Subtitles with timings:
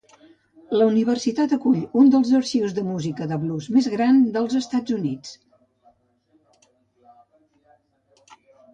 [0.77, 5.39] La universitat acull un dels arxius de música de blues més grans dels Estats Units.